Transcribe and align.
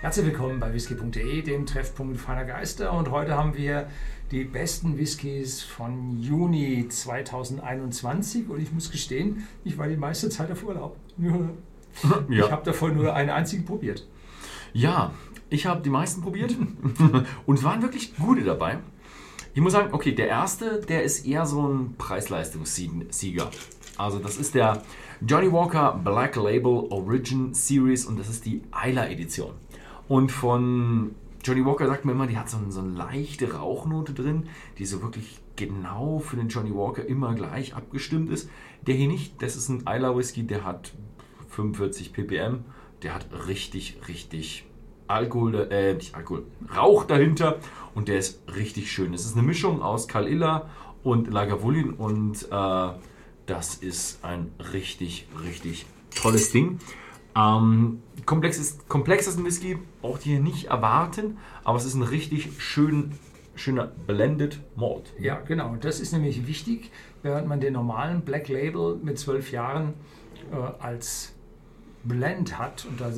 Herzlich 0.00 0.26
willkommen 0.26 0.60
bei 0.60 0.72
whisky.de, 0.72 1.42
dem 1.42 1.66
Treffpunkt 1.66 2.20
feiner 2.20 2.44
Geister. 2.44 2.92
Und 2.92 3.10
heute 3.10 3.36
haben 3.36 3.56
wir 3.56 3.88
die 4.30 4.44
besten 4.44 4.96
Whiskys 4.96 5.60
von 5.60 6.16
Juni 6.20 6.86
2021. 6.88 8.48
Und 8.48 8.62
ich 8.62 8.70
muss 8.70 8.92
gestehen, 8.92 9.48
ich 9.64 9.76
war 9.76 9.88
die 9.88 9.96
meiste 9.96 10.28
Zeit 10.28 10.52
auf 10.52 10.62
Urlaub. 10.62 10.96
Ja. 12.28 12.44
Ich 12.44 12.50
habe 12.52 12.64
davon 12.64 12.94
nur 12.94 13.12
einen 13.12 13.30
einzigen 13.30 13.64
probiert. 13.64 14.06
Ja, 14.72 15.12
ich 15.50 15.66
habe 15.66 15.80
die 15.82 15.90
meisten 15.90 16.20
probiert 16.20 16.54
und 17.46 17.58
es 17.58 17.64
waren 17.64 17.82
wirklich 17.82 18.14
gute 18.14 18.44
dabei. 18.44 18.78
Ich 19.52 19.60
muss 19.60 19.72
sagen, 19.72 19.88
okay, 19.92 20.12
der 20.12 20.28
erste, 20.28 20.80
der 20.82 21.02
ist 21.02 21.26
eher 21.26 21.44
so 21.44 21.66
ein 21.66 21.96
Preis-Leistungssieger. 21.98 23.50
Also 23.96 24.20
das 24.20 24.36
ist 24.36 24.54
der 24.54 24.82
Johnny 25.26 25.50
Walker 25.50 26.00
Black 26.04 26.36
Label 26.36 26.86
Origin 26.90 27.52
Series 27.52 28.06
und 28.06 28.16
das 28.16 28.28
ist 28.28 28.46
die 28.46 28.62
Isla 28.86 29.08
Edition. 29.08 29.54
Und 30.08 30.32
von 30.32 31.14
Johnny 31.44 31.64
Walker 31.64 31.86
sagt 31.86 32.04
man 32.04 32.14
immer, 32.14 32.26
die 32.26 32.36
hat 32.38 32.48
so, 32.50 32.56
ein- 32.56 32.70
so 32.72 32.80
eine 32.80 32.90
leichte 32.90 33.54
Rauchnote 33.54 34.12
drin, 34.14 34.48
die 34.78 34.86
so 34.86 35.02
wirklich 35.02 35.38
genau 35.56 36.18
für 36.18 36.36
den 36.36 36.48
Johnny 36.48 36.74
Walker 36.74 37.04
immer 37.04 37.34
gleich 37.34 37.74
abgestimmt 37.74 38.30
ist. 38.30 38.48
Der 38.86 38.94
hier 38.94 39.08
nicht, 39.08 39.40
das 39.42 39.56
ist 39.56 39.68
ein 39.68 39.80
Isla 39.86 40.16
Whisky, 40.16 40.44
der 40.44 40.64
hat 40.64 40.92
45 41.50 42.12
ppm, 42.12 42.64
der 43.02 43.14
hat 43.14 43.26
richtig, 43.46 43.98
richtig 44.08 44.64
Alkohol, 45.06 45.68
äh, 45.70 45.94
nicht 45.94 46.14
Alkohol, 46.14 46.44
Rauch 46.76 47.04
dahinter 47.04 47.56
und 47.94 48.08
der 48.08 48.18
ist 48.18 48.40
richtig 48.54 48.92
schön. 48.92 49.14
Es 49.14 49.24
ist 49.24 49.36
eine 49.36 49.46
Mischung 49.46 49.80
aus 49.82 50.06
Kalilla 50.06 50.68
und 51.02 51.28
Lagavulin 51.32 51.92
und 51.94 52.46
äh, 52.50 52.88
das 53.46 53.74
ist 53.76 54.22
ein 54.24 54.52
richtig, 54.72 55.26
richtig 55.42 55.86
tolles 56.14 56.50
Ding. 56.52 56.78
Ähm, 57.38 58.02
komplex 58.26 58.58
ist, 58.58 58.88
komplex 58.88 59.26
ist 59.26 59.38
ein 59.38 59.44
Whisky, 59.44 59.78
braucht 60.02 60.26
ihr 60.26 60.40
nicht 60.40 60.66
erwarten, 60.66 61.38
aber 61.64 61.78
es 61.78 61.84
ist 61.84 61.94
ein 61.94 62.02
richtig 62.02 62.50
schön, 62.60 63.12
schöner 63.54 63.86
Blended 64.06 64.60
Malt. 64.76 65.12
Ja, 65.18 65.40
genau. 65.40 65.76
Das 65.80 66.00
ist 66.00 66.12
nämlich 66.12 66.46
wichtig, 66.46 66.90
während 67.22 67.46
man 67.46 67.60
den 67.60 67.74
normalen 67.74 68.22
Black 68.22 68.48
Label 68.48 68.96
mit 69.02 69.18
zwölf 69.18 69.52
Jahren 69.52 69.94
äh, 70.52 70.56
als 70.82 71.32
Blend 72.04 72.58
hat 72.58 72.86
und 72.88 73.00
da 73.00 73.12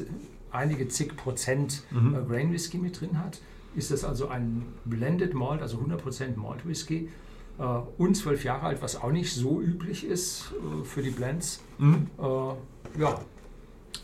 einige 0.50 0.88
zig 0.88 1.16
Prozent 1.16 1.84
Mhm. 1.90 2.14
äh, 2.14 2.18
Grain 2.28 2.52
Whisky 2.52 2.78
mit 2.78 3.00
drin 3.00 3.18
hat, 3.18 3.40
ist 3.76 3.90
das 3.90 4.04
also 4.04 4.28
ein 4.28 4.66
Blended 4.84 5.32
Malt, 5.34 5.62
also 5.62 5.78
100% 5.78 6.36
Malt 6.36 6.66
Whisky 6.66 7.08
äh, 7.58 7.62
und 7.98 8.16
zwölf 8.16 8.42
Jahre 8.44 8.66
alt, 8.66 8.82
was 8.82 9.00
auch 9.00 9.12
nicht 9.12 9.32
so 9.32 9.60
üblich 9.60 10.04
ist 10.04 10.52
äh, 10.80 10.84
für 10.84 11.02
die 11.02 11.10
Blends. 11.10 11.62
Mhm. 11.78 12.08
Äh, 12.18 13.00
ja, 13.00 13.20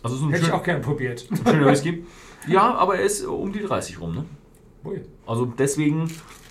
Also 0.02 0.16
so 0.16 0.26
ein 0.26 0.30
hätte 0.30 0.42
ich 0.42 0.46
schön, 0.48 0.54
auch 0.54 0.62
gern 0.62 0.82
probiert. 0.82 1.26
schöner 1.48 1.66
Whisky. 1.70 2.04
Ja, 2.46 2.74
aber 2.74 2.96
er 2.96 3.02
ist 3.04 3.24
um 3.24 3.52
die 3.52 3.60
30 3.60 4.00
rum, 4.00 4.14
ne? 4.14 4.24
Ui. 4.84 5.00
Also 5.26 5.46
deswegen 5.46 6.04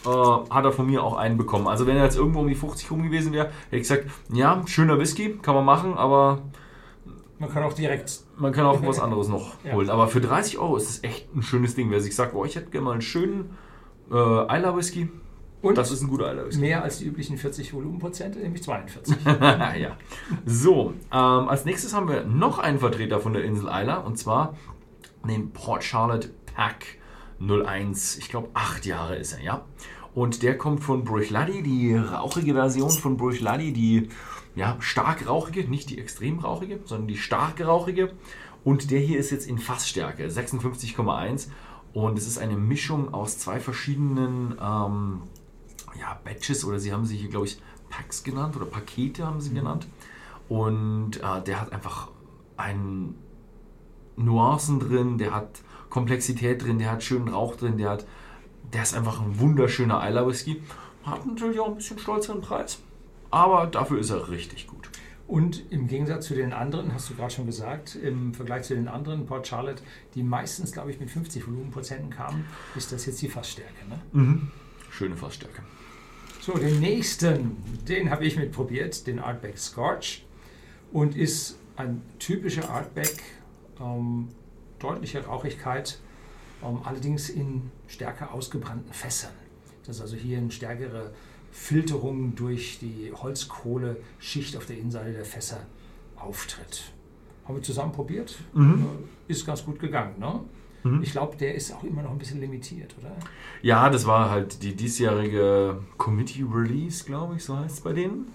äh, 0.06 0.10
hat 0.10 0.66
er 0.66 0.72
von 0.74 0.86
mir 0.88 1.02
auch 1.04 1.16
einen 1.16 1.38
bekommen. 1.38 1.68
Also 1.68 1.88
wenn 1.88 1.96
er 1.96 2.04
jetzt 2.04 2.18
irgendwo 2.18 2.40
um 2.42 2.48
die 2.48 2.56
50 2.56 2.92
rum 2.92 3.04
gewesen 3.04 3.32
wäre, 3.32 3.46
hätte 3.70 3.76
ich 3.78 3.84
gesagt, 3.84 4.06
ja, 4.34 4.62
schöner 4.68 5.00
Whisky, 5.00 5.38
kann 5.42 5.56
man 5.56 5.64
machen, 5.64 5.94
aber 5.94 6.42
Man 7.40 7.50
kann 7.50 7.64
auch 7.64 7.74
direkt 7.74 8.20
man 8.38 8.52
kann 8.52 8.66
auch 8.66 8.86
was 8.86 9.00
anderes 9.00 9.30
noch 9.30 9.54
Ja. 9.64 9.72
holen. 9.74 9.90
Aber 9.90 10.08
für 10.10 10.20
30 10.20 10.58
Euro 10.58 10.76
ist 10.76 10.90
es 10.90 11.04
echt 11.04 11.34
ein 11.34 11.42
schönes 11.42 11.76
Ding. 11.76 11.90
Wer 11.92 12.02
sich 12.02 12.14
sagt, 12.16 12.34
boah, 12.34 12.46
ich 12.46 12.56
hätte 12.58 12.70
gerne 12.72 12.86
mal 12.86 12.92
einen 12.92 13.02
schönen 13.02 13.56
äh, 14.12 14.14
Isla 14.14 14.76
Whisky, 14.76 15.10
und 15.70 15.78
das 15.78 15.92
ist 15.92 16.02
ein 16.02 16.08
guter 16.08 16.46
Whisky. 16.46 16.62
mehr 16.62 16.84
als 16.84 17.00
die 17.00 17.06
üblichen 17.06 17.38
40 17.38 17.74
Volumenprozente, 17.74 18.40
nämlich 18.40 18.64
42. 18.64 19.16
ja. 19.26 19.98
So, 20.46 20.94
ähm, 21.12 21.50
als 21.50 21.66
nächstes 21.66 21.94
haben 21.94 22.08
wir 22.08 22.24
noch 22.24 22.60
einen 22.60 22.80
Vertreter 22.80 23.20
von 23.20 23.34
der 23.34 23.44
Insel 23.44 23.68
Isla 23.68 23.98
und 23.98 24.18
zwar 24.18 24.56
den 25.28 25.52
Port 25.52 25.84
Charlotte 25.84 26.30
Pack 26.56 26.86
01. 27.40 28.18
Ich 28.18 28.30
glaube, 28.30 28.50
acht 28.54 28.86
Jahre 28.86 29.16
ist 29.16 29.34
er, 29.34 29.42
ja. 29.42 29.66
Und 30.14 30.44
der 30.44 30.58
kommt 30.58 30.82
von 30.82 31.04
Bruichladi, 31.04 31.62
die 31.62 31.94
rauchige 31.94 32.54
Version 32.54 32.90
von 32.90 33.18
Bruichladi, 33.18 33.74
die 33.74 34.08
ja, 34.56 34.78
stark 34.80 35.28
rauchige, 35.28 35.70
nicht 35.70 35.90
die 35.90 36.00
extrem 36.00 36.40
rauchige, 36.40 36.80
sondern 36.86 37.10
die 37.10 37.18
stark 37.18 37.60
rauchige. 37.66 38.14
Und 38.64 38.92
der 38.92 39.00
hier 39.00 39.20
ist 39.20 39.32
jetzt 39.32 39.48
in 39.48 39.60
Fassstärke, 39.60 40.26
56,1. 40.28 41.50
Und 41.94 42.18
es 42.18 42.28
ist 42.28 42.38
eine 42.38 42.56
Mischung 42.56 43.14
aus 43.14 43.38
zwei 43.38 43.60
verschiedenen 43.60 44.56
ähm, 44.62 45.22
ja, 46.00 46.20
Batches 46.24 46.66
oder 46.66 46.80
sie 46.80 46.92
haben 46.92 47.06
sie 47.06 47.18
hier, 47.18 47.30
glaube 47.30 47.46
ich, 47.46 47.62
Packs 47.90 48.24
genannt 48.24 48.56
oder 48.56 48.66
Pakete 48.66 49.26
haben 49.26 49.42
sie 49.42 49.54
genannt. 49.54 49.88
Und 50.50 51.18
äh, 51.18 51.42
der 51.46 51.62
hat 51.62 51.72
einfach 51.72 52.10
einen 52.58 53.16
Nuancen 54.16 54.80
drin, 54.80 55.18
der 55.18 55.34
hat 55.34 55.62
Komplexität 55.90 56.64
drin, 56.64 56.80
der 56.80 56.92
hat 56.92 57.04
schönen 57.04 57.28
Rauch 57.28 57.56
drin, 57.56 57.78
der 57.78 57.90
hat, 57.90 58.06
der 58.74 58.84
ist 58.84 58.96
einfach 58.96 59.22
ein 59.22 59.40
wunderschöner 59.40 60.08
Isla 60.08 60.28
Whisky. 60.28 60.62
Hat 61.04 61.26
natürlich 61.26 61.60
auch 61.60 61.68
ein 61.68 61.76
bisschen 61.76 62.00
stolzeren 62.00 62.42
Preis, 62.42 62.80
aber 63.32 63.68
dafür 63.68 64.00
ist 64.00 64.10
er 64.10 64.30
richtig 64.30 64.68
gut. 64.68 64.90
Und 65.28 65.72
im 65.72 65.88
Gegensatz 65.88 66.28
zu 66.28 66.36
den 66.36 66.54
anderen, 66.54 66.94
hast 66.94 67.10
du 67.10 67.16
gerade 67.16 67.34
schon 67.34 67.48
gesagt, 67.48 67.96
im 67.96 68.34
Vergleich 68.36 68.64
zu 68.64 68.76
den 68.76 68.88
anderen 68.88 69.26
Port 69.26 69.48
Charlotte, 69.48 69.82
die 70.14 70.22
meistens, 70.22 70.72
glaube 70.72 70.92
ich, 70.92 71.00
mit 71.00 71.10
50 71.10 71.48
Volumenprozenten 71.48 72.12
kamen, 72.12 72.46
ist 72.76 72.92
das 72.92 73.08
jetzt 73.08 73.22
die 73.24 73.30
Fassstärke. 73.30 73.88
Ne? 73.90 74.00
Schöne 74.92 75.16
Fassstärke. 75.16 75.64
So, 76.46 76.54
den 76.60 76.80
nächsten, 76.80 77.58
den 77.88 78.12
habe 78.12 78.24
ich 78.24 78.38
mitprobiert, 78.38 79.08
den 79.08 79.18
Artback 79.18 79.58
Scorch. 79.58 80.24
Und 80.94 81.16
ist 81.16 81.58
ein 81.76 82.04
typischer 82.20 82.70
Artback, 82.70 83.16
ähm, 83.82 84.28
deutliche 84.78 85.26
Rauchigkeit, 85.26 85.98
ähm, 86.64 86.82
allerdings 86.84 87.30
in 87.30 87.72
stärker 87.88 88.32
ausgebrannten 88.32 88.94
Fässern. 88.94 89.32
Das 89.88 89.96
ist 89.96 90.02
also 90.04 90.18
hier 90.18 90.38
eine 90.38 90.52
stärkere 90.52 91.16
Filterung 91.52 92.36
durch 92.36 92.78
die 92.78 93.12
Holzkohle-Schicht 93.12 94.56
auf 94.56 94.68
der 94.68 94.78
Innenseite 94.78 95.14
der 95.14 95.26
Fässer 95.26 95.66
auftritt. 96.16 96.92
Haben 97.46 97.56
wir 97.56 97.64
zusammen 97.64 97.92
probiert, 97.92 98.38
äh, 98.56 99.32
ist 99.32 99.48
ganz 99.48 99.66
gut 99.66 99.80
gegangen. 99.80 100.20
Ne? 100.20 100.42
Ich 101.02 101.12
glaube, 101.12 101.36
der 101.38 101.56
ist 101.56 101.74
auch 101.74 101.84
immer 101.84 102.04
noch 102.04 102.12
ein 102.12 102.18
bisschen 102.20 102.40
limitiert, 102.40 102.96
oder? 103.00 103.12
Ja, 103.62 103.90
das 103.90 104.06
war 104.06 104.30
halt 104.30 104.62
die 104.64 104.76
diesjährige 104.76 105.80
Committee 105.98 106.46
Release, 106.50 107.04
glaube 107.06 107.36
ich, 107.36 107.44
so 107.44 107.58
heißt 107.58 107.76
es 107.78 107.82
bei 107.82 107.94
denen. 107.94 108.28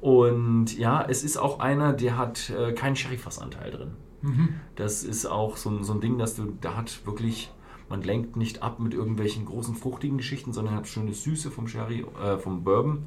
Und 0.00 0.76
ja, 0.76 1.04
es 1.08 1.22
ist 1.22 1.36
auch 1.36 1.60
einer, 1.60 1.92
der 1.92 2.18
hat 2.18 2.50
äh, 2.50 2.72
keinen 2.72 2.96
Sherryfassanteil 2.96 3.70
drin. 3.70 3.92
Das 4.76 5.02
ist 5.04 5.26
auch 5.26 5.56
so, 5.56 5.70
ein- 5.70 5.84
so 5.84 5.92
ein 5.94 6.00
Ding, 6.00 6.18
dass 6.18 6.34
du, 6.36 6.52
da 6.60 6.76
hat 6.76 7.04
wirklich, 7.06 7.50
man 7.88 8.02
lenkt 8.02 8.36
nicht 8.36 8.62
ab 8.62 8.78
mit 8.80 8.94
irgendwelchen 8.94 9.44
großen 9.44 9.74
fruchtigen 9.74 10.16
Geschichten, 10.16 10.52
sondern 10.52 10.74
hat 10.76 10.86
schöne 10.88 11.12
Süße 11.12 11.50
vom 11.50 11.66
Sherry, 11.68 12.04
äh, 12.22 12.36
vom 12.38 12.62
Bourbon 12.64 13.04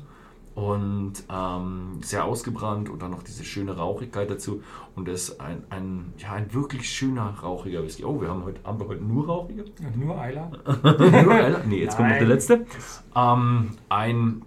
und 0.55 1.13
ähm, 1.29 1.99
sehr 2.01 2.23
ausgebrannt 2.23 2.89
und 2.89 3.01
dann 3.01 3.11
noch 3.11 3.23
diese 3.23 3.43
schöne 3.43 3.75
Rauchigkeit 3.75 4.29
dazu. 4.31 4.63
Und 4.95 5.07
das 5.07 5.29
ist 5.29 5.41
ein, 5.41 5.63
ein, 5.69 6.13
ja, 6.17 6.31
ein 6.31 6.53
wirklich 6.53 6.89
schöner 6.89 7.35
rauchiger 7.41 7.83
Whisky. 7.83 8.05
Oh, 8.05 8.21
wir 8.21 8.29
haben 8.29 8.45
heute, 8.45 8.61
haben 8.63 8.79
wir 8.79 8.87
heute 8.87 9.03
nur 9.03 9.27
rauchige? 9.27 9.65
Und 9.65 9.97
nur 10.05 10.17
Eiler? 10.17 10.49
nee, 11.65 11.83
jetzt 11.83 11.97
kommt 11.97 12.09
noch 12.09 12.17
der 12.17 12.27
Nein. 12.27 12.29
letzte. 12.29 12.65
Ähm, 13.15 13.71
ein 13.89 14.41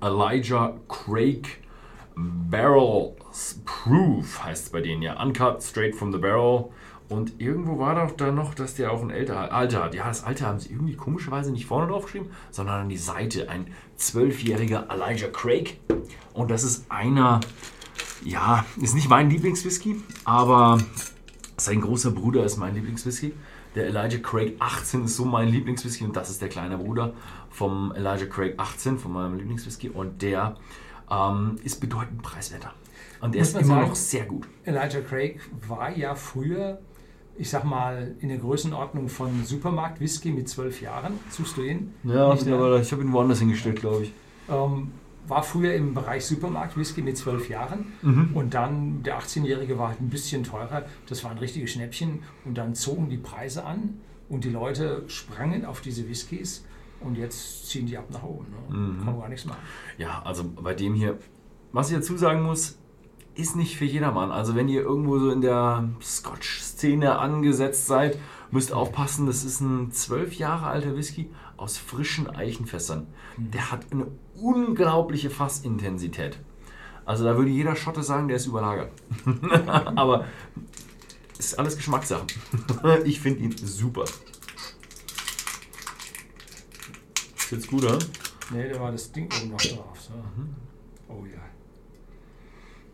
Elijah 0.00 0.74
Craig 0.88 1.62
Barrel 2.16 3.14
Proof 3.64 4.44
heißt 4.44 4.66
es 4.66 4.70
bei 4.70 4.80
denen 4.80 5.02
ja. 5.02 5.20
Uncut, 5.20 5.62
straight 5.62 5.94
from 5.94 6.12
the 6.12 6.18
barrel. 6.18 6.70
Und 7.08 7.40
irgendwo 7.40 7.78
war 7.78 7.94
doch 7.94 8.16
da 8.16 8.30
noch, 8.30 8.54
dass 8.54 8.74
der 8.74 8.90
auch 8.90 9.02
ein 9.02 9.10
älter, 9.10 9.52
Alter 9.52 9.84
hat. 9.84 9.94
Ja, 9.94 10.08
das 10.08 10.24
Alter 10.24 10.46
haben 10.46 10.58
sie 10.58 10.70
irgendwie 10.70 10.96
komischerweise 10.96 11.52
nicht 11.52 11.66
vorne 11.66 11.88
drauf 11.88 12.04
geschrieben, 12.04 12.30
sondern 12.50 12.82
an 12.82 12.88
die 12.88 12.96
Seite. 12.96 13.48
Ein 13.50 13.66
zwölfjähriger 13.96 14.86
Elijah 14.90 15.28
Craig. 15.28 15.78
Und 16.32 16.50
das 16.50 16.64
ist 16.64 16.90
einer, 16.90 17.40
ja, 18.24 18.64
ist 18.80 18.94
nicht 18.94 19.08
mein 19.08 19.28
Lieblingswhisky, 19.28 20.02
aber 20.24 20.78
sein 21.56 21.80
großer 21.80 22.10
Bruder 22.10 22.44
ist 22.44 22.56
mein 22.56 22.74
Lieblingswhisky. 22.74 23.32
Der 23.74 23.86
Elijah 23.86 24.18
Craig 24.18 24.56
18 24.60 25.04
ist 25.04 25.16
so 25.16 25.24
mein 25.24 25.48
Lieblingswhisky 25.48 26.04
und 26.04 26.16
das 26.16 26.30
ist 26.30 26.40
der 26.40 26.48
kleine 26.48 26.78
Bruder 26.78 27.12
vom 27.50 27.92
Elijah 27.92 28.26
Craig 28.26 28.54
18, 28.56 28.98
von 28.98 29.12
meinem 29.12 29.36
Lieblingswhisky. 29.36 29.88
Und 29.90 30.22
der 30.22 30.56
ähm, 31.10 31.56
ist 31.62 31.80
bedeutend 31.80 32.22
preiswerter. 32.22 32.72
Und 33.20 33.34
der 33.34 33.42
ist 33.42 33.56
immer 33.56 33.64
sagen, 33.64 33.88
noch 33.88 33.94
sehr 33.94 34.24
gut. 34.26 34.46
Elijah 34.64 35.00
Craig 35.00 35.40
war 35.66 35.96
ja 35.96 36.14
früher, 36.14 36.78
ich 37.36 37.50
sag 37.50 37.64
mal, 37.64 38.14
in 38.20 38.28
der 38.28 38.38
Größenordnung 38.38 39.08
von 39.08 39.44
Supermarkt 39.44 40.00
Whisky 40.00 40.30
mit 40.30 40.48
zwölf 40.48 40.80
Jahren. 40.80 41.14
Suchst 41.30 41.56
du 41.56 41.62
ihn? 41.62 41.92
Nicht, 42.02 42.14
ne? 42.46 42.78
ich 42.80 42.92
habe 42.92 43.02
ihn 43.02 43.12
woanders 43.12 43.40
hingestellt, 43.40 43.80
glaube 43.80 44.04
ich. 44.04 44.12
Ähm, 44.48 44.92
war 45.26 45.42
früher 45.42 45.74
im 45.74 45.94
Bereich 45.94 46.24
Supermarkt 46.26 46.76
Whisky 46.76 47.00
mit 47.02 47.16
zwölf 47.16 47.48
Jahren 47.48 47.86
Mhm. 48.02 48.30
und 48.34 48.54
dann 48.54 49.02
der 49.02 49.18
18-Jährige 49.18 49.78
war 49.78 49.88
halt 49.88 50.00
ein 50.00 50.10
bisschen 50.10 50.44
teurer. 50.44 50.84
Das 51.08 51.24
waren 51.24 51.38
richtige 51.38 51.66
Schnäppchen 51.66 52.20
und 52.44 52.58
dann 52.58 52.74
zogen 52.74 53.08
die 53.08 53.16
Preise 53.16 53.64
an 53.64 54.00
und 54.28 54.44
die 54.44 54.50
Leute 54.50 55.02
sprangen 55.08 55.64
auf 55.64 55.80
diese 55.80 56.08
Whiskys 56.08 56.64
und 57.00 57.16
jetzt 57.16 57.68
ziehen 57.68 57.86
die 57.86 57.96
ab 57.96 58.06
nach 58.12 58.22
oben. 58.22 58.46
Ne? 58.70 58.76
Mhm. 58.76 58.96
Kann 58.98 59.06
man 59.06 59.20
gar 59.20 59.28
nichts 59.28 59.46
machen. 59.46 59.60
Ja, 59.98 60.22
also 60.24 60.44
bei 60.44 60.74
dem 60.74 60.94
hier, 60.94 61.18
was 61.72 61.90
ich 61.90 61.96
dazu 61.96 62.16
sagen 62.16 62.42
muss, 62.42 62.78
ist 63.34 63.56
nicht 63.56 63.76
für 63.76 63.84
jedermann. 63.84 64.30
Also 64.30 64.54
wenn 64.54 64.68
ihr 64.68 64.82
irgendwo 64.82 65.18
so 65.18 65.30
in 65.30 65.40
der 65.40 65.88
Scotch-Szene 66.00 67.18
angesetzt 67.18 67.86
seid 67.86 68.18
Müsst 68.54 68.72
aufpassen, 68.72 69.26
das 69.26 69.42
ist 69.42 69.60
ein 69.60 69.90
zwölf 69.90 70.34
Jahre 70.34 70.66
alter 70.66 70.96
Whisky 70.96 71.28
aus 71.56 71.76
frischen 71.76 72.30
Eichenfässern. 72.30 73.08
Der 73.36 73.72
hat 73.72 73.86
eine 73.90 74.06
unglaubliche 74.40 75.28
Fassintensität. 75.28 76.38
Also 77.04 77.24
da 77.24 77.36
würde 77.36 77.50
jeder 77.50 77.74
Schotte 77.74 78.04
sagen, 78.04 78.28
der 78.28 78.36
ist 78.36 78.46
überlagert. 78.46 78.92
Aber 79.66 80.26
es 81.36 81.46
ist 81.46 81.58
alles 81.58 81.76
Geschmackssache. 81.76 82.26
ich 83.04 83.20
finde 83.20 83.40
ihn 83.40 83.56
super. 83.56 84.04
Ist 87.36 87.50
jetzt 87.50 87.66
gut, 87.66 87.82
oder? 87.82 87.98
Nee, 88.52 88.68
da 88.68 88.78
war 88.78 88.92
das 88.92 89.10
Ding 89.10 89.28
oben 89.36 89.50
noch 89.50 89.60
drauf. 89.60 90.00
So. 90.00 90.12
Oh 91.08 91.24
ja. 91.26 91.42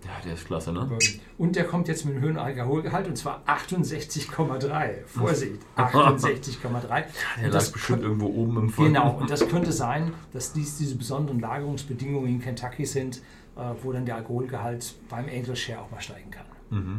Ja, 0.04 0.10
der 0.24 0.34
ist 0.34 0.46
klasse, 0.46 0.72
ne? 0.72 0.88
Und 1.36 1.56
der 1.56 1.64
kommt 1.64 1.88
jetzt 1.88 2.04
mit 2.04 2.14
einem 2.14 2.22
höheren 2.22 2.38
Alkoholgehalt 2.38 3.06
und 3.06 3.16
zwar 3.16 3.42
68,3. 3.46 5.04
Vorsicht, 5.06 5.60
68,3. 5.76 7.04
Der 7.40 7.50
das 7.50 7.70
bestimmt 7.70 8.02
irgendwo 8.02 8.26
oben 8.26 8.56
im 8.56 8.70
Fond. 8.70 8.88
Genau, 8.88 9.18
und 9.18 9.30
das 9.30 9.46
könnte 9.48 9.72
sein, 9.72 10.14
dass 10.32 10.52
dies 10.52 10.78
diese 10.78 10.96
besonderen 10.96 11.40
Lagerungsbedingungen 11.40 12.28
in 12.28 12.40
Kentucky 12.40 12.86
sind, 12.86 13.18
äh, 13.56 13.60
wo 13.82 13.92
dann 13.92 14.06
der 14.06 14.16
Alkoholgehalt 14.16 14.94
beim 15.08 15.26
Angel 15.26 15.54
Share 15.54 15.82
auch 15.82 15.90
mal 15.90 16.00
steigen 16.00 16.30
kann. 16.30 16.46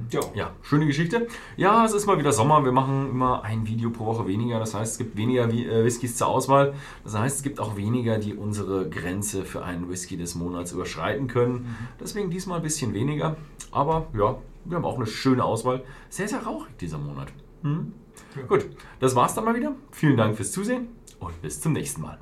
Ja. 0.09 0.19
Ja, 0.35 0.51
schöne 0.61 0.85
Geschichte. 0.85 1.27
Ja, 1.55 1.85
es 1.85 1.93
ist 1.93 2.05
mal 2.05 2.17
wieder 2.19 2.33
Sommer. 2.33 2.63
Wir 2.65 2.73
machen 2.73 3.09
immer 3.09 3.43
ein 3.43 3.65
Video 3.65 3.89
pro 3.89 4.05
Woche 4.05 4.27
weniger. 4.27 4.59
Das 4.59 4.73
heißt, 4.73 4.93
es 4.93 4.97
gibt 4.97 5.15
weniger 5.15 5.49
äh, 5.49 5.85
Whiskys 5.85 6.17
zur 6.17 6.27
Auswahl. 6.27 6.73
Das 7.03 7.17
heißt, 7.17 7.37
es 7.37 7.43
gibt 7.43 7.59
auch 7.59 7.77
weniger, 7.77 8.17
die 8.17 8.35
unsere 8.35 8.89
Grenze 8.89 9.45
für 9.45 9.63
einen 9.63 9.89
Whisky 9.89 10.17
des 10.17 10.35
Monats 10.35 10.73
überschreiten 10.73 11.27
können. 11.27 11.77
Deswegen 11.99 12.29
diesmal 12.29 12.57
ein 12.57 12.63
bisschen 12.63 12.93
weniger. 12.93 13.37
Aber 13.71 14.07
ja, 14.13 14.37
wir 14.65 14.77
haben 14.77 14.85
auch 14.85 14.97
eine 14.97 15.07
schöne 15.07 15.43
Auswahl. 15.43 15.83
Sehr, 16.09 16.27
sehr 16.27 16.43
rauchig 16.43 16.77
dieser 16.77 16.97
Monat. 16.97 17.29
Mhm. 17.61 17.93
Ja. 18.35 18.43
Gut, 18.43 18.67
das 18.99 19.15
war's 19.15 19.35
dann 19.35 19.45
mal 19.45 19.55
wieder. 19.55 19.73
Vielen 19.91 20.17
Dank 20.17 20.35
fürs 20.35 20.51
Zusehen 20.51 20.89
und 21.19 21.41
bis 21.41 21.61
zum 21.61 21.73
nächsten 21.73 22.01
Mal. 22.01 22.19